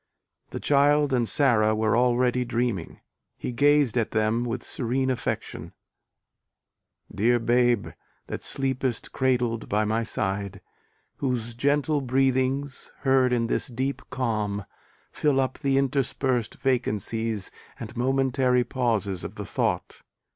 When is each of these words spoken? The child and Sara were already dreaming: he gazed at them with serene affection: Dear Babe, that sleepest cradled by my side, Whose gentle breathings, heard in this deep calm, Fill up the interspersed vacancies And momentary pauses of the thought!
The 0.49 0.59
child 0.59 1.13
and 1.13 1.29
Sara 1.29 1.75
were 1.75 1.95
already 1.95 2.43
dreaming: 2.43 3.01
he 3.37 3.51
gazed 3.51 3.95
at 3.99 4.09
them 4.09 4.43
with 4.43 4.63
serene 4.63 5.11
affection: 5.11 5.73
Dear 7.13 7.37
Babe, 7.37 7.89
that 8.25 8.41
sleepest 8.41 9.11
cradled 9.11 9.69
by 9.69 9.85
my 9.85 10.01
side, 10.01 10.59
Whose 11.17 11.53
gentle 11.53 12.01
breathings, 12.01 12.91
heard 13.01 13.31
in 13.31 13.45
this 13.45 13.67
deep 13.67 14.01
calm, 14.09 14.65
Fill 15.11 15.39
up 15.39 15.59
the 15.59 15.77
interspersed 15.77 16.55
vacancies 16.55 17.51
And 17.79 17.95
momentary 17.95 18.63
pauses 18.63 19.23
of 19.23 19.35
the 19.35 19.45
thought! 19.45 20.01